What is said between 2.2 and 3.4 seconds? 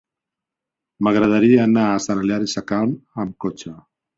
Hilari Sacalm amb